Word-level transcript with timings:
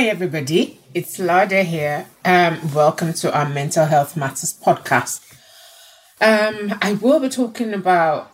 Hi, 0.00 0.06
everybody. 0.06 0.80
It's 0.94 1.18
Lada 1.18 1.62
here. 1.62 2.06
Um, 2.24 2.72
welcome 2.72 3.12
to 3.12 3.30
our 3.38 3.46
Mental 3.46 3.84
Health 3.84 4.16
Matters 4.16 4.58
podcast. 4.58 5.20
Um, 6.22 6.78
I 6.80 6.94
will 6.94 7.20
be 7.20 7.28
talking 7.28 7.74
about 7.74 8.32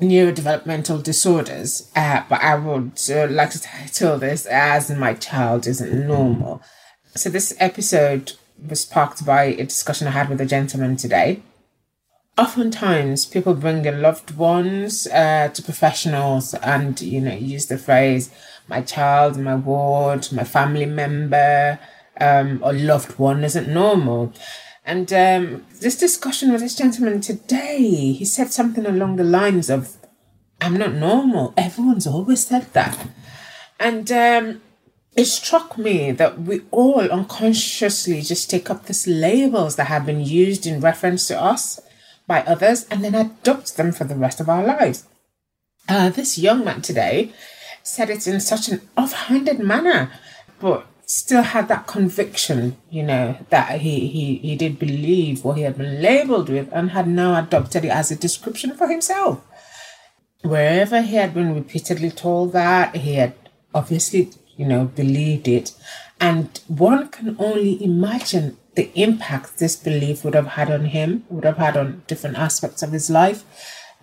neurodevelopmental 0.00 1.02
disorders, 1.02 1.92
uh, 1.94 2.22
but 2.30 2.40
I 2.40 2.54
would 2.54 2.98
uh, 3.10 3.26
like 3.28 3.50
to 3.50 3.60
title 3.60 4.18
this 4.18 4.46
as 4.46 4.90
My 4.90 5.12
Child 5.12 5.66
Isn't 5.66 6.08
Normal. 6.08 6.62
So, 7.14 7.28
this 7.28 7.54
episode 7.58 8.32
was 8.66 8.80
sparked 8.80 9.26
by 9.26 9.44
a 9.44 9.64
discussion 9.64 10.08
I 10.08 10.12
had 10.12 10.30
with 10.30 10.40
a 10.40 10.46
gentleman 10.46 10.96
today. 10.96 11.42
Oftentimes, 12.42 13.24
people 13.24 13.54
bring 13.54 13.82
their 13.82 13.96
loved 13.96 14.36
ones 14.36 15.06
uh, 15.06 15.48
to 15.54 15.62
professionals 15.62 16.54
and, 16.54 17.00
you 17.00 17.20
know, 17.20 17.32
use 17.32 17.66
the 17.66 17.78
phrase, 17.78 18.30
my 18.66 18.80
child, 18.80 19.38
my 19.38 19.54
ward, 19.54 20.26
my 20.32 20.42
family 20.42 20.86
member, 20.86 21.78
um, 22.20 22.60
or 22.64 22.72
loved 22.72 23.16
one 23.16 23.44
isn't 23.44 23.68
normal. 23.68 24.32
And 24.84 25.12
um, 25.12 25.64
this 25.80 25.96
discussion 25.96 26.50
with 26.50 26.62
this 26.62 26.74
gentleman 26.74 27.20
today, 27.20 28.10
he 28.10 28.24
said 28.24 28.52
something 28.52 28.86
along 28.86 29.16
the 29.16 29.30
lines 29.38 29.70
of, 29.70 29.96
I'm 30.60 30.76
not 30.76 30.94
normal. 30.94 31.54
Everyone's 31.56 32.08
always 32.08 32.44
said 32.44 32.72
that. 32.72 33.06
And 33.78 34.10
um, 34.10 34.62
it 35.14 35.26
struck 35.26 35.78
me 35.78 36.10
that 36.10 36.40
we 36.40 36.62
all 36.72 37.02
unconsciously 37.02 38.20
just 38.20 38.50
take 38.50 38.68
up 38.68 38.86
these 38.86 39.06
labels 39.06 39.76
that 39.76 39.86
have 39.86 40.06
been 40.06 40.24
used 40.24 40.66
in 40.66 40.80
reference 40.80 41.28
to 41.28 41.40
us 41.40 41.78
by 42.26 42.42
others 42.42 42.86
and 42.90 43.04
then 43.04 43.14
adopt 43.14 43.76
them 43.76 43.92
for 43.92 44.04
the 44.04 44.16
rest 44.16 44.40
of 44.40 44.48
our 44.48 44.64
lives. 44.64 45.06
Uh, 45.88 46.08
this 46.10 46.38
young 46.38 46.64
man 46.64 46.80
today, 46.80 47.32
said 47.82 48.10
it 48.10 48.26
in 48.26 48.40
such 48.40 48.68
an 48.68 48.80
offhanded 48.96 49.58
manner, 49.58 50.10
but 50.60 50.86
still 51.04 51.42
had 51.42 51.68
that 51.68 51.86
conviction, 51.86 52.76
you 52.88 53.02
know, 53.02 53.36
that 53.50 53.80
he, 53.80 54.08
he, 54.08 54.36
he 54.36 54.56
did 54.56 54.78
believe 54.78 55.44
what 55.44 55.56
he 55.56 55.62
had 55.62 55.76
been 55.76 56.00
labeled 56.00 56.48
with 56.48 56.68
and 56.72 56.90
had 56.90 57.06
now 57.06 57.38
adopted 57.38 57.84
it 57.84 57.90
as 57.90 58.10
a 58.10 58.16
description 58.16 58.74
for 58.74 58.88
himself. 58.88 59.44
Wherever 60.42 61.02
he 61.02 61.16
had 61.16 61.34
been 61.34 61.54
repeatedly 61.54 62.10
told 62.10 62.52
that, 62.52 62.96
he 62.96 63.14
had 63.14 63.34
obviously, 63.74 64.30
you 64.56 64.66
know, 64.66 64.86
believed 64.86 65.48
it. 65.48 65.72
And 66.20 66.58
one 66.68 67.08
can 67.08 67.36
only 67.38 67.82
imagine 67.84 68.56
the 68.74 68.90
impact 68.94 69.58
this 69.58 69.76
belief 69.76 70.24
would 70.24 70.34
have 70.34 70.48
had 70.48 70.70
on 70.70 70.86
him, 70.86 71.24
would 71.28 71.44
have 71.44 71.58
had 71.58 71.76
on 71.76 72.02
different 72.06 72.38
aspects 72.38 72.82
of 72.82 72.92
his 72.92 73.10
life. 73.10 73.44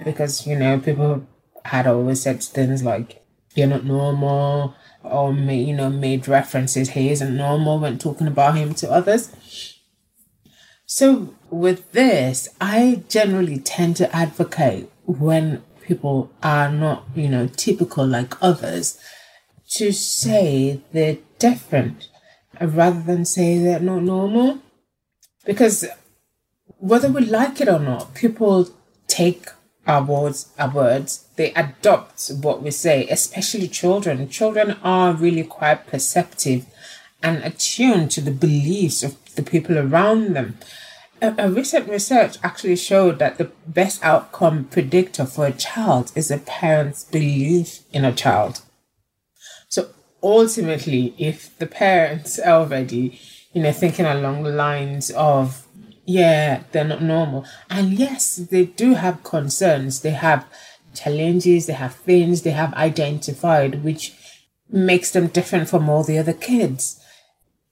Because, 0.03 0.47
you 0.47 0.55
know, 0.55 0.79
people 0.79 1.27
had 1.65 1.87
always 1.87 2.21
said 2.21 2.41
things 2.43 2.83
like, 2.83 3.23
you're 3.55 3.67
not 3.67 3.83
normal 3.83 4.75
or 5.03 5.33
you 5.33 5.73
know 5.73 5.89
made 5.89 6.27
references 6.27 6.91
he 6.91 7.09
isn't 7.09 7.35
normal 7.35 7.79
when 7.79 7.97
talking 7.97 8.27
about 8.27 8.57
him 8.57 8.73
to 8.73 8.89
others 8.89 9.33
so 10.85 11.33
with 11.49 11.91
this 11.93 12.49
i 12.59 13.03
generally 13.07 13.59
tend 13.59 13.95
to 13.95 14.15
advocate 14.15 14.89
when 15.05 15.63
people 15.81 16.31
are 16.43 16.71
not 16.71 17.05
you 17.15 17.29
know 17.29 17.47
typical 17.47 18.05
like 18.05 18.41
others 18.41 18.99
to 19.69 19.91
say 19.91 20.81
they're 20.91 21.17
different 21.37 22.09
rather 22.61 23.01
than 23.01 23.25
say 23.25 23.57
they're 23.57 23.79
not 23.79 24.03
normal 24.03 24.59
because 25.45 25.85
whether 26.77 27.09
we 27.09 27.21
like 27.21 27.59
it 27.61 27.67
or 27.67 27.79
not 27.79 28.13
people 28.13 28.69
take 29.07 29.47
our 29.89 30.03
words, 30.03 30.49
our 30.59 30.69
words, 30.69 31.27
they 31.35 31.51
adopt 31.53 32.29
what 32.41 32.61
we 32.61 32.71
say, 32.71 33.07
especially 33.07 33.67
children. 33.67 34.29
Children 34.29 34.77
are 34.83 35.13
really 35.13 35.43
quite 35.43 35.87
perceptive 35.87 36.65
and 37.23 37.43
attuned 37.43 38.11
to 38.11 38.21
the 38.21 38.31
beliefs 38.31 39.03
of 39.03 39.17
the 39.35 39.41
people 39.41 39.77
around 39.77 40.35
them. 40.35 40.57
A, 41.21 41.33
a 41.37 41.51
recent 41.51 41.89
research 41.89 42.37
actually 42.43 42.75
showed 42.75 43.19
that 43.19 43.37
the 43.37 43.51
best 43.67 44.03
outcome 44.03 44.65
predictor 44.65 45.25
for 45.25 45.47
a 45.47 45.51
child 45.51 46.11
is 46.15 46.29
a 46.31 46.37
parent's 46.37 47.03
belief 47.03 47.79
in 47.91 48.05
a 48.05 48.13
child. 48.13 48.61
Ultimately, 50.21 51.13
if 51.17 51.57
the 51.59 51.67
parents 51.67 52.39
are 52.39 52.61
already, 52.61 53.19
you 53.53 53.63
know, 53.63 53.71
thinking 53.71 54.05
along 54.05 54.43
the 54.43 54.51
lines 54.51 55.11
of 55.11 55.65
yeah, 56.05 56.63
they're 56.71 56.83
not 56.83 57.03
normal. 57.03 57.45
And 57.69 57.93
yes, 57.93 58.35
they 58.35 58.65
do 58.65 58.95
have 58.95 59.23
concerns. 59.23 60.01
They 60.01 60.11
have 60.11 60.47
challenges, 60.93 61.67
they 61.67 61.73
have 61.73 61.95
things 61.95 62.41
they 62.41 62.51
have 62.51 62.73
identified 62.73 63.83
which 63.83 64.13
makes 64.69 65.11
them 65.11 65.27
different 65.27 65.69
from 65.69 65.89
all 65.89 66.03
the 66.03 66.17
other 66.17 66.33
kids. 66.33 66.99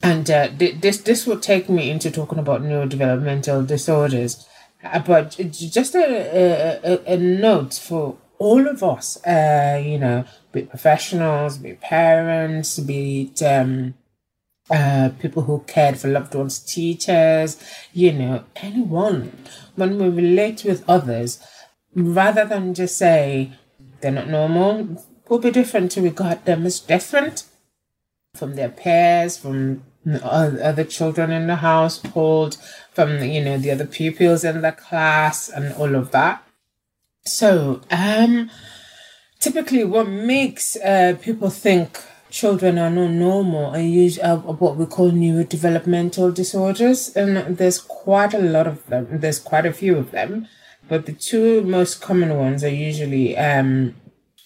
And 0.02 0.30
uh, 0.30 0.50
this 0.56 1.00
this 1.00 1.26
will 1.26 1.40
take 1.40 1.70
me 1.70 1.90
into 1.90 2.12
talking 2.12 2.38
about 2.38 2.62
neurodevelopmental 2.62 3.66
disorders. 3.66 4.48
Uh, 4.84 5.00
but 5.00 5.36
just 5.52 5.96
a, 5.96 6.80
a, 6.86 7.14
a 7.14 7.18
note 7.18 7.74
for 7.74 8.18
all 8.38 8.68
of 8.68 8.84
us, 8.84 9.18
uh, 9.26 9.82
you 9.84 9.98
know, 9.98 10.24
be 10.62 10.68
professionals, 10.68 11.58
be 11.58 11.74
parents, 11.74 12.80
be 12.80 13.32
it, 13.34 13.42
um, 13.44 13.94
uh, 14.70 15.10
people 15.20 15.44
who 15.44 15.64
cared 15.68 15.98
for 15.98 16.10
loved 16.10 16.36
ones, 16.36 16.60
teachers, 16.60 17.58
you 17.94 18.12
know, 18.12 18.44
anyone. 18.58 19.32
When 19.76 19.98
we 19.98 20.10
relate 20.10 20.64
with 20.64 20.84
others, 20.90 21.40
rather 21.96 22.46
than 22.46 22.74
just 22.74 22.98
say 22.98 23.54
they're 24.02 24.12
not 24.12 24.28
normal, 24.28 25.04
we'll 25.28 25.40
be 25.40 25.52
different 25.52 25.92
to 25.92 26.02
regard 26.02 26.44
them 26.46 26.66
as 26.66 26.80
different 26.80 27.44
from 28.36 28.56
their 28.56 28.70
peers, 28.70 29.38
from 29.38 29.84
other 30.24 30.84
children 30.84 31.32
in 31.32 31.48
the 31.48 31.58
household, 31.58 32.58
from 32.94 33.22
you 33.24 33.44
know 33.44 33.58
the 33.58 33.72
other 33.72 33.86
pupils 33.86 34.44
in 34.44 34.62
the 34.62 34.72
class, 34.72 35.50
and 35.50 35.74
all 35.76 35.96
of 35.96 36.12
that. 36.12 36.44
So, 37.26 37.82
um, 37.92 38.50
typically, 39.40 39.84
what 39.84 40.08
makes 40.08 40.76
uh, 40.78 41.18
people 41.22 41.50
think 41.50 42.00
children 42.30 42.78
are 42.78 42.90
not 42.90 43.10
normal 43.10 43.72
and 43.72 43.92
use 43.92 44.20
uh, 44.20 44.38
what 44.38 44.76
we 44.76 44.86
call 44.86 45.12
neurodevelopmental 45.12 46.34
disorders 46.34 47.16
and 47.16 47.58
there's 47.58 47.80
quite 47.80 48.34
a 48.34 48.40
lot 48.40 48.68
of 48.68 48.86
them 48.88 49.08
there's 49.10 49.40
quite 49.40 49.66
a 49.66 49.72
few 49.72 49.98
of 49.98 50.12
them 50.12 50.46
but 50.90 51.06
the 51.06 51.14
two 51.14 51.62
most 51.64 52.02
common 52.02 52.38
ones 52.38 52.64
are 52.64 52.70
usually 52.70 53.38
um, 53.38 53.96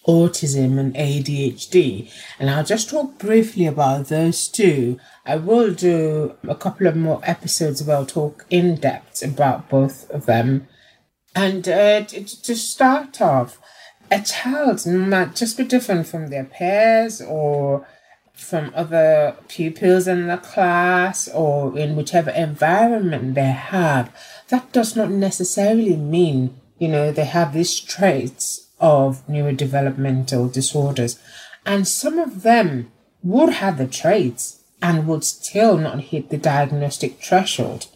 autism 0.06 0.78
and 0.78 0.94
ADHD 0.94 2.10
and 2.38 2.50
I'll 2.50 2.64
just 2.64 2.90
talk 2.90 3.18
briefly 3.18 3.66
about 3.66 4.08
those 4.08 4.48
two. 4.48 4.98
I 5.24 5.36
will 5.36 5.72
do 5.72 6.34
a 6.48 6.54
couple 6.54 6.86
of 6.86 6.96
more 6.96 7.20
episodes 7.22 7.82
where 7.82 7.96
I'll 7.96 8.06
talk 8.06 8.44
in 8.50 8.76
depth 8.76 9.22
about 9.22 9.68
both 9.68 10.10
of 10.10 10.26
them. 10.26 10.66
And 11.34 11.66
uh, 11.68 12.02
to 12.04 12.56
start 12.56 13.20
off 13.20 13.58
a 14.12 14.20
child 14.20 14.86
might 14.86 15.34
just 15.34 15.56
be 15.56 15.64
different 15.64 16.06
from 16.06 16.28
their 16.28 16.44
peers 16.44 17.22
or 17.22 17.86
from 18.34 18.70
other 18.74 19.34
pupils 19.48 20.06
in 20.06 20.26
the 20.26 20.36
class 20.36 21.28
or 21.28 21.76
in 21.78 21.96
whichever 21.96 22.30
environment 22.30 23.34
they 23.34 23.52
have. 23.52 24.14
That 24.48 24.70
does 24.70 24.94
not 24.94 25.10
necessarily 25.10 25.96
mean, 25.96 26.60
you 26.78 26.88
know, 26.88 27.10
they 27.10 27.24
have 27.24 27.54
these 27.54 27.80
traits 27.80 28.68
of 28.78 29.26
neurodevelopmental 29.26 30.52
disorders. 30.52 31.18
And 31.64 31.88
some 31.88 32.18
of 32.18 32.42
them 32.42 32.92
would 33.22 33.54
have 33.54 33.78
the 33.78 33.86
traits 33.86 34.62
and 34.82 35.06
would 35.06 35.24
still 35.24 35.78
not 35.78 36.00
hit 36.00 36.28
the 36.28 36.36
diagnostic 36.36 37.22
threshold. 37.22 37.86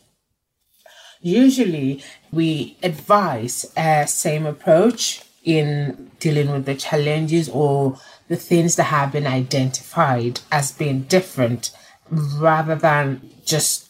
Usually, 1.20 2.02
we 2.32 2.78
advise 2.82 3.66
a 3.76 4.06
same 4.06 4.46
approach 4.46 5.25
in 5.46 6.10
dealing 6.18 6.50
with 6.50 6.66
the 6.66 6.74
challenges 6.74 7.48
or 7.48 7.98
the 8.28 8.36
things 8.36 8.76
that 8.76 8.84
have 8.84 9.12
been 9.12 9.26
identified 9.26 10.40
as 10.50 10.72
being 10.72 11.02
different 11.02 11.70
rather 12.10 12.74
than 12.74 13.30
just 13.44 13.88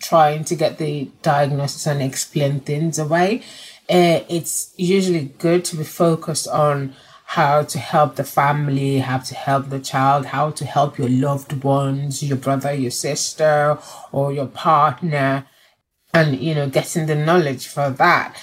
trying 0.00 0.44
to 0.44 0.56
get 0.56 0.78
the 0.78 1.10
diagnosis 1.22 1.86
and 1.86 2.02
explain 2.02 2.60
things 2.60 2.98
away. 2.98 3.42
Uh, 3.88 4.24
it's 4.28 4.72
usually 4.76 5.26
good 5.38 5.64
to 5.64 5.76
be 5.76 5.84
focused 5.84 6.48
on 6.48 6.94
how 7.26 7.62
to 7.62 7.78
help 7.78 8.16
the 8.16 8.24
family, 8.24 8.98
how 8.98 9.18
to 9.18 9.34
help 9.34 9.68
the 9.68 9.80
child, 9.80 10.26
how 10.26 10.50
to 10.50 10.64
help 10.64 10.98
your 10.98 11.08
loved 11.08 11.64
ones, 11.64 12.22
your 12.22 12.36
brother, 12.36 12.72
your 12.72 12.90
sister, 12.90 13.78
or 14.12 14.32
your 14.32 14.46
partner, 14.46 15.46
and 16.14 16.38
you 16.38 16.54
know, 16.54 16.68
getting 16.68 17.06
the 17.06 17.14
knowledge 17.14 17.66
for 17.66 17.90
that. 17.90 18.36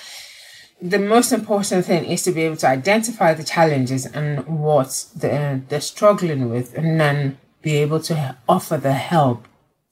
The 0.81 0.99
most 0.99 1.31
important 1.31 1.85
thing 1.85 2.05
is 2.05 2.23
to 2.23 2.31
be 2.31 2.41
able 2.41 2.57
to 2.57 2.67
identify 2.67 3.33
the 3.33 3.43
challenges 3.43 4.07
and 4.07 4.45
what 4.47 5.05
they're, 5.15 5.61
they're 5.69 5.79
struggling 5.79 6.49
with, 6.49 6.75
and 6.75 6.99
then 6.99 7.37
be 7.61 7.75
able 7.77 7.99
to 8.01 8.35
offer 8.49 8.77
the 8.77 8.93
help 8.93 9.47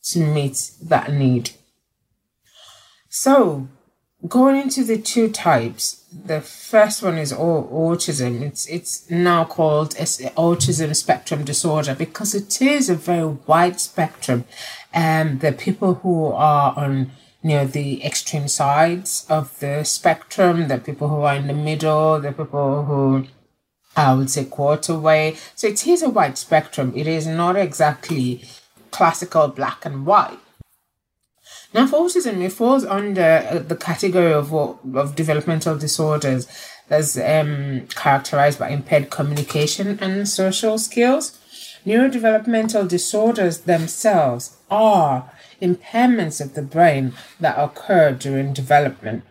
to 0.06 0.20
meet 0.20 0.72
that 0.82 1.14
need. 1.14 1.52
So, 3.10 3.68
going 4.28 4.58
into 4.58 4.84
the 4.84 4.98
two 4.98 5.30
types, 5.30 6.04
the 6.12 6.42
first 6.42 7.04
one 7.04 7.18
is 7.18 7.32
autism. 7.32 8.42
It's 8.42 8.68
it's 8.68 9.10
now 9.10 9.46
called 9.46 9.96
autism 9.96 10.96
spectrum 10.96 11.44
disorder 11.44 11.96
because 11.96 12.34
it 12.34 12.62
is 12.62 12.90
a 12.90 12.96
very 12.96 13.38
wide 13.46 13.80
spectrum. 13.80 14.46
And 14.94 15.30
um, 15.30 15.40
the 15.40 15.52
people 15.52 15.96
who 15.96 16.28
are 16.28 16.74
on 16.76 17.12
you 17.42 17.52
know 17.52 17.66
the 17.66 18.04
extreme 18.04 18.48
sides 18.48 19.26
of 19.30 19.58
the 19.60 19.84
spectrum, 19.84 20.68
the 20.68 20.78
people 20.78 21.08
who 21.08 21.22
are 21.22 21.36
in 21.36 21.48
the 21.48 21.54
middle, 21.54 22.20
the 22.20 22.32
people 22.32 22.86
who 22.86 23.26
I 23.96 24.14
would 24.14 24.30
say 24.30 24.46
quarter 24.46 24.98
way. 24.98 25.36
So 25.56 25.68
it 25.68 25.86
is 25.88 26.02
a 26.02 26.10
wide 26.10 26.38
spectrum. 26.38 26.94
It 26.96 27.08
is 27.08 27.28
not 27.28 27.56
exactly 27.56 28.44
classical 28.92 29.48
black 29.48 29.86
and 29.86 30.06
white. 30.06 30.40
Now, 31.74 31.86
autism, 31.88 32.42
it 32.42 32.52
falls 32.52 32.84
under 32.84 33.48
uh, 33.50 33.60
the 33.60 33.76
category 33.76 34.34
of 34.34 34.54
of 34.54 35.16
developmental 35.16 35.78
disorders 35.78 36.48
that's 36.88 37.18
um, 37.18 37.88
characterized 37.96 38.60
by 38.60 38.70
impaired 38.70 39.12
communication 39.12 40.00
and 40.02 40.28
social 40.28 40.78
skills. 40.78 41.38
Neurodevelopmental 41.86 42.88
disorders 42.88 43.60
themselves 43.60 44.58
are 44.70 45.32
impairments 45.62 46.42
of 46.42 46.54
the 46.54 46.62
brain 46.62 47.14
that 47.40 47.58
occur 47.58 48.12
during 48.12 48.54
development. 48.54 49.24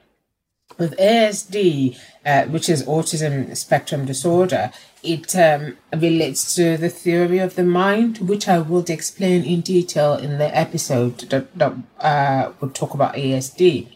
With 0.78 0.96
ASD, 0.98 1.98
uh, 2.24 2.44
which 2.44 2.68
is 2.68 2.84
autism 2.84 3.56
spectrum 3.56 4.04
disorder, 4.04 4.70
it 5.02 5.34
um, 5.34 5.76
relates 5.96 6.54
to 6.54 6.76
the 6.76 6.88
theory 6.88 7.38
of 7.38 7.56
the 7.56 7.64
mind, 7.64 8.18
which 8.18 8.46
I 8.48 8.58
will 8.58 8.84
explain 8.88 9.44
in 9.44 9.60
detail 9.60 10.14
in 10.14 10.38
the 10.38 10.56
episode 10.56 11.18
that, 11.30 11.56
that 11.58 11.74
uh, 11.98 12.52
talk 12.74 12.94
about 12.94 13.14
ASD. 13.14 13.88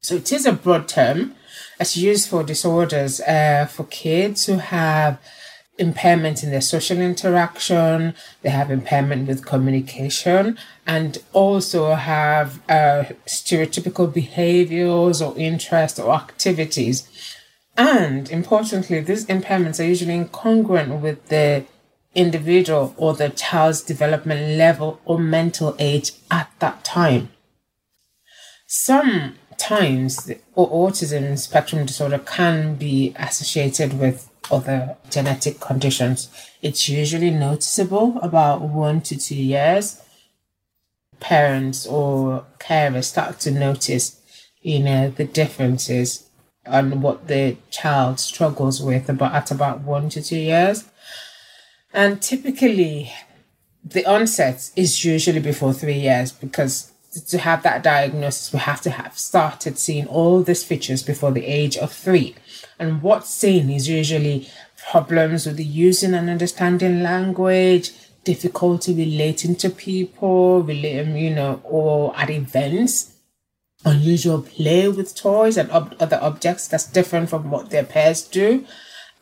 So 0.00 0.14
it 0.16 0.30
is 0.32 0.46
a 0.46 0.52
broad 0.52 0.86
term. 0.86 1.34
It's 1.80 1.96
used 1.96 2.28
for 2.28 2.44
disorders 2.44 3.20
uh, 3.20 3.66
for 3.68 3.84
kids 3.84 4.46
who 4.46 4.58
have 4.58 5.18
impairment 5.78 6.42
in 6.42 6.50
their 6.50 6.60
social 6.60 6.98
interaction, 6.98 8.14
they 8.42 8.50
have 8.50 8.70
impairment 8.70 9.28
with 9.28 9.44
communication, 9.44 10.58
and 10.86 11.18
also 11.32 11.94
have 11.94 12.60
uh, 12.68 13.04
stereotypical 13.26 14.12
behaviors 14.12 15.20
or 15.20 15.36
interests 15.36 15.98
or 15.98 16.14
activities 16.14 17.08
and 17.76 18.30
importantly, 18.30 19.00
these 19.00 19.26
impairments 19.26 19.78
are 19.80 19.88
usually 19.88 20.18
incongruent 20.18 21.00
with 21.00 21.26
the 21.28 21.64
individual 22.14 22.94
or 22.96 23.12
the 23.14 23.28
child's 23.28 23.82
development 23.82 24.56
level 24.56 25.00
or 25.04 25.18
mental 25.18 25.76
age 25.78 26.12
at 26.30 26.50
that 26.60 26.82
time. 26.84 27.28
Sometimes 28.66 30.30
autism 30.56 31.38
spectrum 31.38 31.84
disorder 31.84 32.18
can 32.18 32.76
be 32.76 33.14
associated 33.16 33.98
with 33.98 34.30
other 34.50 34.96
genetic 35.10 35.60
conditions. 35.60 36.28
It's 36.62 36.88
usually 36.88 37.30
noticeable 37.30 38.18
about 38.20 38.62
one 38.62 39.00
to 39.02 39.16
two 39.16 39.36
years. 39.36 40.00
Parents 41.20 41.86
or 41.86 42.44
carers 42.58 43.04
start 43.04 43.40
to 43.40 43.50
notice, 43.50 44.20
you 44.60 44.80
know, 44.80 45.10
the 45.10 45.24
differences 45.24 46.28
and 46.64 47.02
what 47.02 47.28
the 47.28 47.56
child 47.70 48.18
struggles 48.20 48.82
with 48.82 49.08
about 49.08 49.34
at 49.34 49.50
about 49.50 49.80
one 49.80 50.08
to 50.10 50.22
two 50.22 50.38
years. 50.38 50.84
And 51.92 52.20
typically 52.20 53.12
the 53.84 54.04
onset 54.04 54.70
is 54.74 55.04
usually 55.04 55.40
before 55.40 55.72
three 55.72 56.00
years 56.00 56.32
because 56.32 56.92
to 57.20 57.38
have 57.38 57.62
that 57.62 57.82
diagnosis, 57.82 58.52
we 58.52 58.58
have 58.60 58.80
to 58.82 58.90
have 58.90 59.18
started 59.18 59.78
seeing 59.78 60.06
all 60.06 60.42
these 60.42 60.64
features 60.64 61.02
before 61.02 61.32
the 61.32 61.46
age 61.46 61.76
of 61.76 61.92
three. 61.92 62.34
And 62.78 63.02
what's 63.02 63.30
seen 63.30 63.70
is 63.70 63.88
usually 63.88 64.48
problems 64.90 65.46
with 65.46 65.58
using 65.58 66.14
and 66.14 66.30
understanding 66.30 67.02
language, 67.02 67.92
difficulty 68.24 68.94
relating 68.94 69.56
to 69.56 69.70
people, 69.70 70.62
relating, 70.62 71.16
you 71.16 71.34
know, 71.34 71.60
or 71.64 72.16
at 72.16 72.30
events 72.30 73.16
unusual 73.86 74.42
play 74.42 74.88
with 74.88 75.14
toys 75.14 75.56
and 75.56 75.70
ob- 75.70 75.94
other 76.00 76.18
objects 76.20 76.68
that's 76.68 76.86
different 76.86 77.30
from 77.30 77.50
what 77.50 77.70
their 77.70 77.84
peers 77.84 78.22
do, 78.22 78.64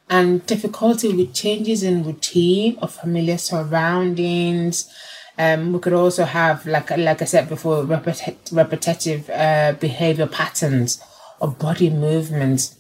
and 0.08 0.44
difficulty 0.46 1.14
with 1.14 1.34
changes 1.34 1.82
in 1.82 2.04
routine 2.04 2.78
or 2.80 2.88
familiar 2.88 3.38
surroundings. 3.38 4.92
Um, 5.36 5.72
we 5.72 5.80
could 5.80 5.92
also 5.92 6.24
have, 6.24 6.64
like 6.66 6.90
like 6.90 7.22
I 7.22 7.24
said 7.24 7.48
before, 7.48 7.82
repet- 7.84 8.52
repetitive 8.52 9.28
uh, 9.30 9.72
behavior 9.80 10.26
patterns 10.26 11.02
or 11.40 11.48
body 11.48 11.90
movements. 11.90 12.76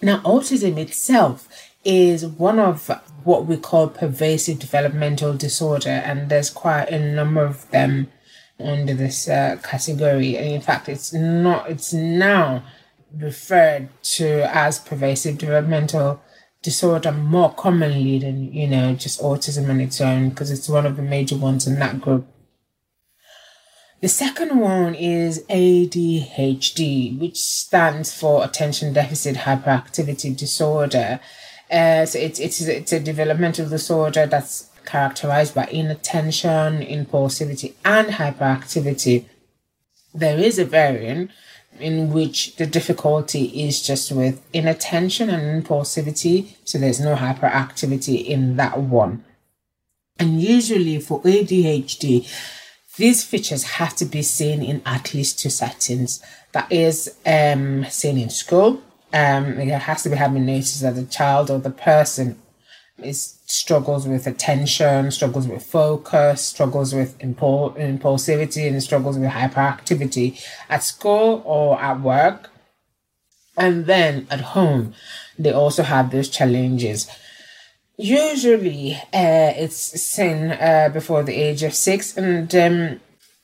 Now, 0.00 0.20
autism 0.20 0.78
itself 0.78 1.48
is 1.84 2.26
one 2.26 2.58
of 2.58 2.90
what 3.24 3.46
we 3.46 3.56
call 3.56 3.88
pervasive 3.88 4.58
developmental 4.58 5.34
disorder, 5.34 5.90
and 5.90 6.28
there's 6.28 6.50
quite 6.50 6.88
a 6.88 6.98
number 6.98 7.44
of 7.44 7.70
them 7.70 8.08
under 8.58 8.94
this 8.94 9.28
uh, 9.28 9.58
category. 9.62 10.36
And 10.36 10.48
in 10.48 10.60
fact, 10.60 10.88
it's 10.88 11.12
not, 11.12 11.70
it's 11.70 11.92
now 11.92 12.64
referred 13.14 13.88
to 14.02 14.56
as 14.56 14.78
pervasive 14.78 15.38
developmental 15.38 16.20
disorder 16.64 17.12
more 17.12 17.52
commonly 17.52 18.18
than, 18.18 18.52
you 18.52 18.66
know, 18.66 18.94
just 18.94 19.20
autism 19.20 19.68
on 19.68 19.80
its 19.80 20.00
own, 20.00 20.30
because 20.30 20.50
it's 20.50 20.68
one 20.68 20.86
of 20.86 20.96
the 20.96 21.02
major 21.02 21.36
ones 21.36 21.66
in 21.66 21.78
that 21.78 22.00
group. 22.00 22.26
The 24.00 24.08
second 24.08 24.58
one 24.58 24.94
is 24.94 25.44
ADHD, 25.48 27.18
which 27.20 27.38
stands 27.38 28.12
for 28.12 28.44
Attention 28.44 28.92
Deficit 28.94 29.36
Hyperactivity 29.36 30.36
Disorder. 30.36 31.20
Uh, 31.70 32.06
so 32.06 32.18
it's, 32.18 32.40
it's, 32.40 32.60
it's 32.62 32.92
a 32.92 33.00
developmental 33.00 33.68
disorder 33.68 34.26
that's 34.26 34.70
characterized 34.86 35.54
by 35.54 35.66
inattention, 35.66 36.80
impulsivity, 36.80 37.74
and 37.84 38.08
hyperactivity. 38.08 39.26
There 40.14 40.38
is 40.38 40.58
a 40.58 40.64
variant 40.64 41.30
in 41.80 42.12
which 42.12 42.56
the 42.56 42.66
difficulty 42.66 43.44
is 43.66 43.82
just 43.82 44.12
with 44.12 44.42
inattention 44.52 45.30
and 45.30 45.64
impulsivity, 45.64 46.54
so 46.64 46.78
there's 46.78 47.00
no 47.00 47.16
hyperactivity 47.16 48.24
in 48.24 48.56
that 48.56 48.78
one. 48.78 49.24
And 50.18 50.40
usually 50.40 51.00
for 51.00 51.20
ADHD, 51.22 52.28
these 52.96 53.24
features 53.24 53.64
have 53.64 53.96
to 53.96 54.04
be 54.04 54.22
seen 54.22 54.62
in 54.62 54.80
at 54.86 55.12
least 55.14 55.40
two 55.40 55.50
settings. 55.50 56.22
That 56.52 56.70
is, 56.70 57.16
um, 57.26 57.84
seen 57.86 58.18
in 58.18 58.30
school. 58.30 58.82
Um, 59.12 59.58
it 59.58 59.68
has 59.68 60.04
to 60.04 60.08
be 60.08 60.16
having 60.16 60.46
noticed 60.46 60.82
that 60.82 60.94
the 60.94 61.04
child 61.04 61.50
or 61.50 61.58
the 61.58 61.70
person 61.70 62.40
is 62.98 63.38
struggles 63.54 64.06
with 64.06 64.26
attention, 64.26 65.10
struggles 65.10 65.46
with 65.46 65.62
focus, 65.64 66.44
struggles 66.44 66.94
with 66.94 67.16
impul- 67.18 67.74
impulsivity, 67.76 68.66
and 68.68 68.82
struggles 68.82 69.18
with 69.18 69.30
hyperactivity 69.30 70.40
at 70.68 70.82
school 70.82 71.42
or 71.44 71.80
at 71.80 72.00
work. 72.00 72.50
And 73.56 73.86
then 73.86 74.26
at 74.30 74.40
home, 74.40 74.94
they 75.38 75.52
also 75.52 75.84
have 75.84 76.10
those 76.10 76.28
challenges. 76.28 77.08
Usually, 77.96 78.94
uh, 78.94 79.52
it's 79.62 79.76
seen 79.76 80.50
uh, 80.50 80.90
before 80.92 81.22
the 81.22 81.36
age 81.36 81.62
of 81.62 81.74
six, 81.74 82.16
and 82.16 82.52
um, 82.56 83.00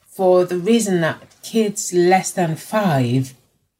for 0.08 0.44
the 0.44 0.58
reason 0.58 1.00
that 1.02 1.22
kids 1.44 1.92
less 1.92 2.32
than 2.32 2.56
five 2.56 3.34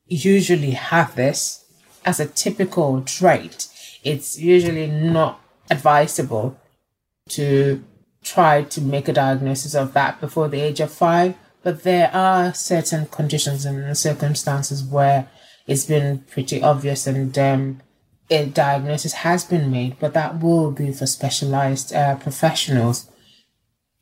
usually 0.07 0.71
have 0.71 1.17
this 1.17 1.65
as 2.05 2.21
a 2.21 2.27
typical 2.27 3.03
trait. 3.03 3.67
It's 4.05 4.39
usually 4.39 4.87
not 4.87 5.41
advisable 5.71 6.59
to 7.31 7.83
try 8.23 8.63
to 8.63 8.81
make 8.81 9.09
a 9.09 9.13
diagnosis 9.13 9.75
of 9.75 9.93
that 9.95 10.21
before 10.21 10.49
the 10.49 10.61
age 10.61 10.81
of 10.81 10.93
five. 10.93 11.35
But 11.63 11.83
there 11.83 12.11
are 12.15 12.55
certain 12.55 13.07
conditions 13.07 13.65
and 13.65 13.97
circumstances 13.97 14.83
where 14.83 15.29
it's 15.67 15.85
been 15.85 16.25
pretty 16.31 16.63
obvious 16.63 17.07
and 17.07 17.39
um, 17.39 17.81
a 18.31 18.47
diagnosis 18.47 19.13
has 19.13 19.45
been 19.45 19.71
made, 19.71 19.99
but 19.99 20.15
that 20.15 20.41
will 20.41 20.71
be 20.71 20.93
for 20.93 21.07
specialized 21.07 21.93
uh, 21.93 22.17
professionals 22.17 23.11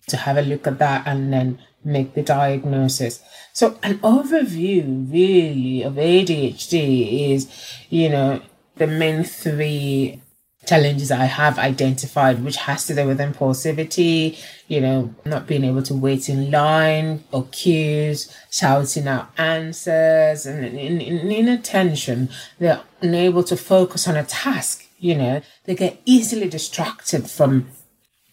to 0.06 0.16
have 0.16 0.36
a 0.36 0.42
look 0.42 0.66
at 0.66 0.78
that 0.78 1.06
and 1.06 1.32
then 1.32 1.58
make 1.84 2.14
the 2.14 2.22
diagnosis. 2.22 3.22
So, 3.52 3.78
an 3.82 3.98
overview 3.98 5.10
really 5.12 5.82
of 5.82 5.94
ADHD 5.94 7.32
is, 7.32 7.48
you 7.88 8.08
know, 8.08 8.42
the 8.76 8.86
main 8.86 9.24
three 9.24 10.22
challenges 10.68 11.10
I 11.10 11.24
have 11.24 11.58
identified, 11.58 12.44
which 12.44 12.56
has 12.56 12.86
to 12.86 12.94
do 12.94 13.06
with 13.06 13.18
impulsivity, 13.18 14.38
you 14.68 14.80
know, 14.80 15.14
not 15.24 15.46
being 15.46 15.64
able 15.64 15.82
to 15.84 15.94
wait 15.94 16.28
in 16.28 16.50
line 16.50 17.24
or 17.32 17.46
queues, 17.50 18.30
shouting 18.50 19.08
out 19.08 19.30
answers, 19.38 20.44
and 20.44 20.64
in, 20.64 21.00
in, 21.00 21.30
inattention. 21.30 22.28
They're 22.58 22.82
unable 23.00 23.44
to 23.44 23.56
focus 23.56 24.06
on 24.06 24.16
a 24.16 24.24
task, 24.24 24.86
you 24.98 25.14
know, 25.14 25.40
they 25.64 25.74
get 25.74 26.00
easily 26.04 26.48
distracted 26.48 27.30
from 27.30 27.68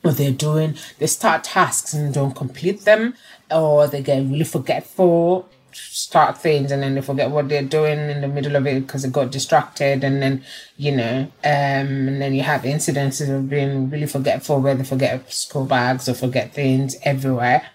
what 0.02 0.18
they're 0.18 0.32
doing. 0.32 0.76
They 1.00 1.08
start 1.08 1.46
tasks 1.46 1.94
and 1.94 2.14
don't 2.14 2.36
complete 2.36 2.82
them, 2.82 3.14
or 3.50 3.88
they 3.88 4.02
get 4.02 4.24
really 4.24 4.44
forgetful 4.44 5.50
start 5.76 6.38
things 6.38 6.72
and 6.72 6.82
then 6.82 6.96
they 6.96 7.02
forget 7.02 7.30
what 7.30 7.50
they're 7.50 7.64
doing 7.64 8.00
in 8.10 8.22
the 8.22 8.28
middle 8.28 8.56
of 8.56 8.66
it 8.66 8.82
because 8.82 9.04
they 9.04 9.10
got 9.10 9.32
distracted 9.32 10.04
and 10.04 10.22
then 10.22 10.44
you 10.78 10.92
know 10.92 11.24
um 11.44 12.08
and 12.08 12.22
then 12.22 12.34
you 12.34 12.44
have 12.44 12.62
incidences 12.62 13.30
of 13.30 13.50
being 13.50 13.90
really 13.90 14.06
forgetful 14.06 14.62
where 14.62 14.76
they 14.76 14.84
forget 14.84 15.32
school 15.32 15.66
bags 15.66 16.08
or 16.08 16.14
forget 16.14 16.54
things 16.54 16.96
everywhere. 17.04 17.70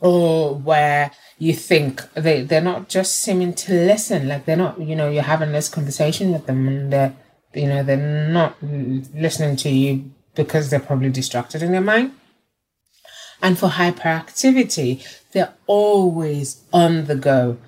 Or 0.00 0.54
where 0.54 1.12
you 1.38 1.54
think 1.54 2.02
they 2.14 2.42
they're 2.42 2.60
not 2.60 2.88
just 2.88 3.18
seeming 3.18 3.54
to 3.54 3.72
listen 3.72 4.28
like 4.28 4.44
they're 4.44 4.56
not 4.56 4.80
you 4.80 4.94
know 4.94 5.08
you're 5.08 5.22
having 5.22 5.52
this 5.52 5.68
conversation 5.68 6.32
with 6.32 6.46
them 6.46 6.68
and 6.68 6.92
they're 6.92 7.14
you 7.54 7.68
know 7.68 7.82
they're 7.82 8.28
not 8.28 8.56
listening 8.62 9.56
to 9.56 9.70
you 9.70 10.10
because 10.34 10.70
they're 10.70 10.80
probably 10.80 11.10
distracted 11.10 11.62
in 11.62 11.72
their 11.72 11.80
mind. 11.80 12.12
And 13.42 13.58
for 13.58 13.68
hyperactivity, 13.68 15.06
they're 15.34 15.52
always 15.66 16.62
on 16.72 17.04
the 17.06 17.16
go, 17.16 17.58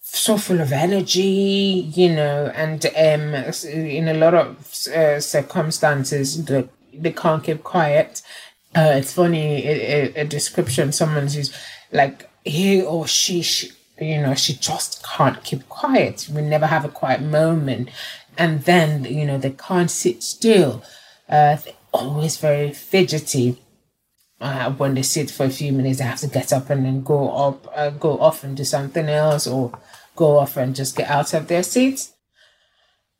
so 0.00 0.38
full 0.38 0.60
of 0.60 0.72
energy, 0.72 1.90
you 1.94 2.14
know, 2.14 2.50
and 2.54 2.86
um, 2.86 3.34
in 3.70 4.08
a 4.08 4.14
lot 4.14 4.34
of 4.34 4.56
uh, 4.88 5.20
circumstances, 5.20 6.44
they, 6.46 6.66
they 6.94 7.12
can't 7.12 7.44
keep 7.44 7.62
quiet. 7.62 8.22
Uh, 8.74 8.92
it's 8.94 9.12
funny, 9.12 9.66
a, 9.66 10.12
a, 10.20 10.24
description 10.24 10.92
someone's 10.92 11.36
used, 11.36 11.54
like 11.92 12.30
he 12.44 12.80
or 12.80 13.06
she, 13.06 13.42
she, 13.42 13.72
you 14.00 14.20
know, 14.22 14.34
she 14.34 14.54
just 14.54 15.04
can't 15.04 15.42
keep 15.42 15.68
quiet. 15.68 16.28
We 16.32 16.42
never 16.42 16.66
have 16.66 16.84
a 16.84 16.88
quiet 16.88 17.20
moment. 17.20 17.90
And 18.36 18.62
then, 18.62 19.04
you 19.04 19.26
know, 19.26 19.38
they 19.38 19.50
can't 19.50 19.90
sit 19.90 20.22
still. 20.22 20.84
Uh, 21.28 21.56
they're 21.56 21.74
always 21.92 22.36
very 22.36 22.72
fidgety 22.72 23.58
uh, 24.40 24.70
when 24.72 24.94
they 24.94 25.02
sit 25.02 25.30
for 25.30 25.46
a 25.46 25.50
few 25.50 25.72
minutes, 25.72 25.98
they 25.98 26.04
have 26.04 26.20
to 26.20 26.28
get 26.28 26.52
up 26.52 26.70
and 26.70 26.84
then 26.84 27.02
go 27.02 27.30
up, 27.30 27.66
uh, 27.74 27.90
go 27.90 28.18
off 28.18 28.44
and 28.44 28.56
do 28.56 28.64
something 28.64 29.08
else, 29.08 29.46
or 29.46 29.72
go 30.14 30.38
off 30.38 30.56
and 30.56 30.76
just 30.76 30.96
get 30.96 31.08
out 31.08 31.34
of 31.34 31.48
their 31.48 31.62
seats. 31.62 32.12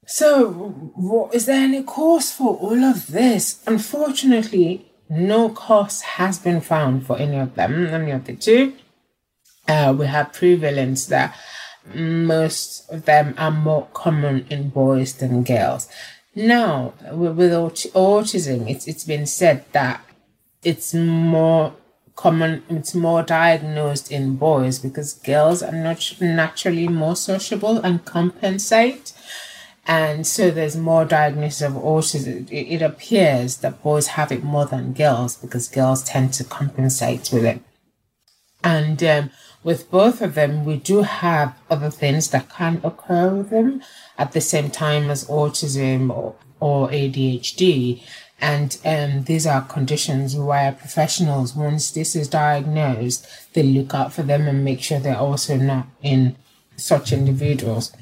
So, 0.06 0.50
what, 0.94 1.34
is 1.34 1.46
there 1.46 1.62
any 1.62 1.82
cause 1.82 2.30
for 2.30 2.56
all 2.56 2.82
of 2.84 3.08
this? 3.08 3.62
Unfortunately, 3.66 4.86
no 5.10 5.50
cause 5.50 6.02
has 6.02 6.38
been 6.38 6.60
found 6.60 7.06
for 7.06 7.18
any 7.18 7.36
of 7.36 7.54
them, 7.56 7.86
any 7.86 8.12
of 8.12 8.24
the 8.24 8.34
two. 8.34 8.74
Uh, 9.66 9.94
we 9.98 10.06
have 10.06 10.32
prevalence 10.32 11.06
that 11.06 11.36
most 11.94 12.90
of 12.90 13.04
them 13.04 13.34
are 13.36 13.50
more 13.50 13.88
common 13.92 14.46
in 14.48 14.70
boys 14.70 15.14
than 15.14 15.42
girls. 15.42 15.88
Now, 16.34 16.94
with 17.10 17.52
autism, 17.52 18.70
it's, 18.70 18.86
it's 18.86 19.04
been 19.04 19.26
said 19.26 19.64
that 19.72 20.00
it's 20.62 20.94
more 20.94 21.74
common 22.16 22.64
it's 22.68 22.96
more 22.96 23.22
diagnosed 23.22 24.10
in 24.10 24.34
boys 24.34 24.80
because 24.80 25.14
girls 25.14 25.62
are 25.62 25.70
not 25.70 26.16
naturally 26.20 26.88
more 26.88 27.14
sociable 27.14 27.78
and 27.78 28.04
compensate. 28.04 29.12
And 29.86 30.26
so 30.26 30.50
there's 30.50 30.76
more 30.76 31.06
diagnosis 31.06 31.62
of 31.62 31.72
autism. 31.72 32.50
It, 32.50 32.74
it 32.74 32.82
appears 32.82 33.58
that 33.58 33.82
boys 33.82 34.08
have 34.08 34.30
it 34.30 34.44
more 34.44 34.66
than 34.66 34.92
girls 34.92 35.36
because 35.36 35.68
girls 35.68 36.02
tend 36.04 36.34
to 36.34 36.44
compensate 36.44 37.30
with 37.32 37.44
it. 37.44 37.62
And 38.62 39.02
um, 39.04 39.30
with 39.62 39.90
both 39.90 40.20
of 40.20 40.34
them 40.34 40.64
we 40.64 40.76
do 40.76 41.02
have 41.02 41.56
other 41.70 41.90
things 41.90 42.30
that 42.30 42.50
can 42.50 42.80
occur 42.82 43.30
with 43.32 43.50
them. 43.50 43.80
At 44.18 44.32
the 44.32 44.40
same 44.40 44.70
time 44.70 45.08
as 45.08 45.24
autism 45.26 46.10
or, 46.10 46.34
or 46.58 46.88
adhd 46.88 48.02
and 48.40 48.78
um, 48.84 49.24
these 49.24 49.46
are 49.46 49.62
conditions 49.62 50.36
where 50.36 50.72
professionals, 50.72 51.56
once 51.56 51.90
this 51.90 52.14
is 52.14 52.28
diagnosed, 52.28 53.26
they 53.52 53.64
look 53.64 53.94
out 53.94 54.12
for 54.12 54.22
them 54.22 54.46
and 54.46 54.64
make 54.64 54.80
sure 54.80 55.00
they're 55.00 55.16
also 55.16 55.56
not 55.56 55.86
in 56.02 56.36
such 56.76 57.12
individuals. 57.12 57.92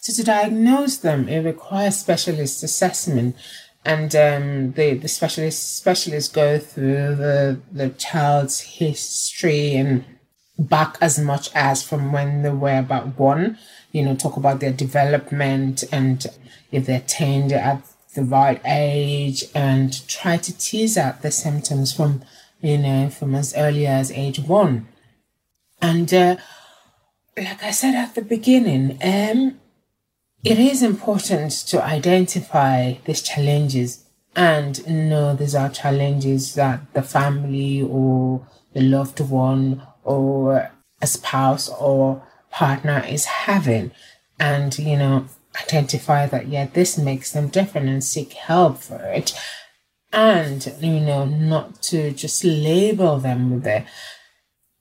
So 0.00 0.12
to 0.12 0.24
diagnose 0.24 0.98
them, 0.98 1.28
it 1.28 1.40
requires 1.40 1.96
specialist 1.96 2.62
assessment, 2.62 3.36
and 3.84 4.14
um, 4.14 4.72
the 4.72 4.94
the 4.94 5.08
specialist 5.08 5.76
specialists 5.78 6.30
go 6.30 6.58
through 6.58 7.14
the 7.16 7.60
the 7.70 7.90
child's 7.90 8.60
history 8.60 9.74
and 9.74 10.04
back 10.58 10.98
as 11.00 11.18
much 11.18 11.50
as 11.54 11.82
from 11.82 12.12
when 12.12 12.42
they 12.42 12.50
were 12.50 12.78
about 12.78 13.18
one. 13.18 13.58
You 13.92 14.04
know, 14.04 14.14
talk 14.14 14.36
about 14.36 14.60
their 14.60 14.72
development 14.72 15.84
and 15.90 16.26
if 16.70 16.86
they're 16.86 16.98
attained 16.98 17.52
at 17.52 17.82
the 18.14 18.24
right 18.24 18.60
age 18.64 19.44
and 19.54 20.06
try 20.08 20.36
to 20.36 20.56
tease 20.56 20.98
out 20.98 21.22
the 21.22 21.30
symptoms 21.30 21.92
from, 21.92 22.22
you 22.60 22.78
know, 22.78 23.10
from 23.10 23.34
as 23.34 23.54
early 23.56 23.86
as 23.86 24.10
age 24.12 24.38
one. 24.40 24.88
And 25.80 26.12
uh, 26.12 26.36
like 27.36 27.62
I 27.62 27.70
said 27.70 27.94
at 27.94 28.14
the 28.14 28.22
beginning, 28.22 28.98
um, 29.02 29.60
it 30.44 30.58
is 30.58 30.82
important 30.82 31.52
to 31.68 31.82
identify 31.82 32.94
these 33.04 33.22
challenges 33.22 34.04
and 34.34 34.86
know 35.08 35.34
these 35.34 35.54
are 35.54 35.68
challenges 35.68 36.54
that 36.54 36.80
the 36.94 37.02
family 37.02 37.82
or 37.82 38.46
the 38.72 38.80
loved 38.80 39.20
one 39.20 39.82
or 40.04 40.70
a 41.00 41.06
spouse 41.06 41.68
or 41.68 42.22
partner 42.50 43.04
is 43.08 43.24
having. 43.24 43.90
And, 44.38 44.76
you 44.78 44.96
know, 44.96 45.26
identify 45.60 46.26
that, 46.26 46.48
yeah, 46.48 46.66
this 46.72 46.98
makes 46.98 47.32
them 47.32 47.48
different 47.48 47.88
and 47.88 48.02
seek 48.02 48.32
help 48.32 48.78
for 48.78 49.02
it. 49.04 49.34
And, 50.12 50.74
you 50.80 51.00
know, 51.00 51.24
not 51.24 51.82
to 51.84 52.12
just 52.12 52.44
label 52.44 53.18
them 53.18 53.50
with 53.50 53.66
it. 53.66 53.84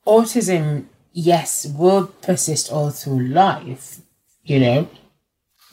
Autism, 0.05 0.85
yes, 1.13 1.65
will 1.65 2.07
persist 2.21 2.71
all 2.71 2.89
through 2.89 3.27
life, 3.27 4.01
you 4.43 4.59
know, 4.59 4.89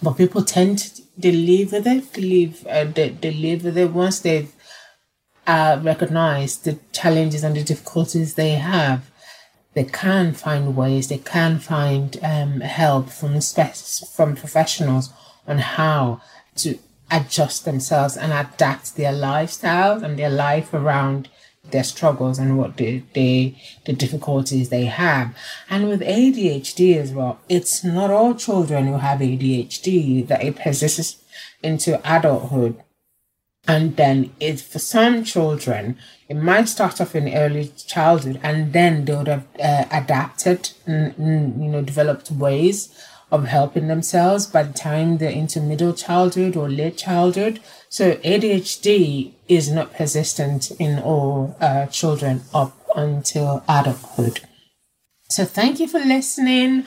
but 0.03 0.17
people 0.17 0.45
tend 0.45 0.79
to 0.79 1.33
live 1.33 1.73
with 1.73 1.87
it, 1.87 2.17
live, 2.17 2.67
uh, 2.69 2.85
they, 2.85 3.11
with 3.63 3.77
it 3.77 3.93
once 3.93 4.21
they've 4.21 4.53
uh, 5.47 5.81
recognized 5.83 6.65
the 6.65 6.79
challenges 6.93 7.43
and 7.43 7.57
the 7.57 7.65
difficulties 7.65 8.35
they 8.35 8.53
have 8.53 9.08
they 9.79 9.85
can 9.85 10.33
find 10.33 10.75
ways, 10.75 11.07
they 11.07 11.19
can 11.19 11.61
find 11.61 12.19
um, 12.21 12.63
help 12.63 13.11
from 13.11 13.41
from 13.41 14.35
professionals 14.35 15.11
on 15.47 15.59
how 15.59 16.21
to 16.57 16.81
adjust 17.13 17.65
themselves 17.65 18.17
and 18.17 18.33
adapt 18.33 18.97
their 18.97 19.13
lifestyle 19.13 20.03
and 20.03 20.19
their 20.19 20.31
life 20.31 20.75
around 20.75 21.29
their 21.71 21.85
struggles 21.85 22.41
and 22.41 22.59
what 22.59 22.77
the 22.77 23.55
the 23.85 23.93
difficulties 23.93 24.69
they 24.69 24.87
have. 24.87 25.37
And 25.71 25.89
with 25.89 26.01
ADHD 26.01 26.97
as 26.97 27.13
well, 27.13 27.39
it's 27.49 27.85
not 27.85 28.11
all 28.11 28.35
children 28.35 28.89
who 28.89 28.99
have 28.99 29.21
ADHD 29.21 30.27
that 30.27 30.43
it 30.43 30.57
persists 30.57 31.23
into 31.63 32.01
adulthood. 32.05 32.83
And 33.67 33.97
then 33.97 34.33
it's 34.41 34.63
for 34.63 34.79
some 34.79 35.25
children, 35.25 35.99
it 36.29 36.37
might 36.37 36.69
start 36.69 37.01
off 37.01 37.15
in 37.15 37.35
early 37.35 37.73
childhood 37.87 38.41
and 38.43 38.73
then 38.73 39.05
they 39.05 39.15
would 39.15 39.29
have 39.29 39.47
uh, 39.63 39.85
adapted 39.91 40.71
and, 40.87 41.17
and, 41.19 41.63
you 41.63 41.71
know, 41.71 41.83
developed 41.83 42.31
ways 42.31 42.89
of 43.31 43.45
helping 43.45 43.89
themselves 43.89 44.47
by 44.47 44.63
the 44.63 44.73
time 44.73 45.19
they're 45.19 45.31
into 45.31 45.61
middle 45.61 45.93
childhood 45.93 46.57
or 46.57 46.69
late 46.69 46.97
childhood. 46.97 47.61
So 47.91 48.17
ADHD 48.17 49.33
is 49.49 49.71
not 49.71 49.95
persistent 49.95 50.71
in 50.73 50.99
all 50.99 51.57
uh, 51.61 51.87
children 51.87 52.43
up 52.55 52.75
until 52.97 53.63
adulthood. 53.69 54.41
So 55.29 55.45
thank 55.45 55.79
you 55.79 55.89
for 55.89 56.01
listening. 56.01 56.85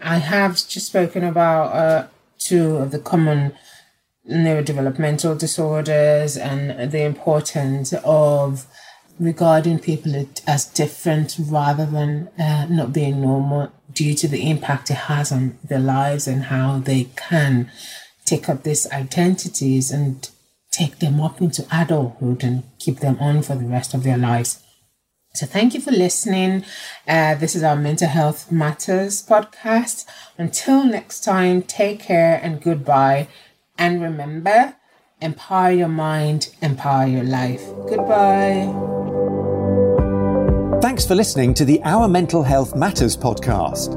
I 0.00 0.18
have 0.18 0.54
just 0.54 0.86
spoken 0.86 1.24
about 1.24 1.72
uh, 1.72 2.06
two 2.38 2.76
of 2.76 2.90
the 2.90 2.98
common 2.98 3.54
neurodevelopmental 4.28 5.38
disorders 5.38 6.36
and 6.36 6.90
the 6.90 7.02
importance 7.02 7.92
of 8.04 8.66
regarding 9.18 9.78
people 9.78 10.28
as 10.46 10.66
different 10.66 11.36
rather 11.38 11.86
than 11.86 12.28
uh, 12.38 12.66
not 12.68 12.92
being 12.92 13.20
normal 13.20 13.72
due 13.92 14.14
to 14.14 14.28
the 14.28 14.48
impact 14.48 14.90
it 14.90 14.94
has 14.94 15.32
on 15.32 15.58
their 15.64 15.80
lives 15.80 16.28
and 16.28 16.44
how 16.44 16.78
they 16.78 17.04
can 17.16 17.70
take 18.24 18.48
up 18.48 18.62
these 18.62 18.90
identities 18.92 19.90
and 19.90 20.30
take 20.70 20.98
them 20.98 21.20
up 21.20 21.40
into 21.40 21.66
adulthood 21.72 22.44
and 22.44 22.62
keep 22.78 23.00
them 23.00 23.16
on 23.18 23.42
for 23.42 23.54
the 23.56 23.66
rest 23.66 23.94
of 23.94 24.02
their 24.02 24.18
lives. 24.18 24.62
So, 25.34 25.46
thank 25.46 25.74
you 25.74 25.80
for 25.80 25.90
listening. 25.90 26.64
Uh, 27.06 27.34
this 27.34 27.54
is 27.54 27.62
our 27.62 27.76
Mental 27.76 28.08
Health 28.08 28.50
Matters 28.50 29.22
podcast. 29.22 30.04
Until 30.36 30.84
next 30.84 31.20
time, 31.20 31.62
take 31.62 32.00
care 32.00 32.40
and 32.42 32.60
goodbye. 32.60 33.28
And 33.78 34.02
remember, 34.02 34.74
Empower 35.20 35.72
your 35.72 35.88
mind, 35.88 36.54
empower 36.62 37.04
your 37.04 37.24
life. 37.24 37.66
Goodbye. 37.88 38.72
Thanks 40.80 41.04
for 41.04 41.16
listening 41.16 41.54
to 41.54 41.64
the 41.64 41.82
Our 41.82 42.06
Mental 42.06 42.44
Health 42.44 42.76
Matters 42.76 43.16
podcast. 43.16 43.96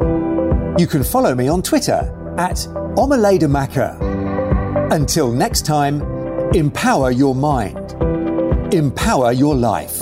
You 0.80 0.88
can 0.88 1.04
follow 1.04 1.36
me 1.36 1.48
on 1.48 1.62
Twitter 1.62 2.36
at 2.40 2.56
Omaledamaka. 2.98 4.92
Until 4.92 5.32
next 5.32 5.64
time, 5.64 6.02
empower 6.56 7.12
your 7.12 7.36
mind, 7.36 7.94
empower 8.74 9.32
your 9.32 9.56
life. 9.56 10.02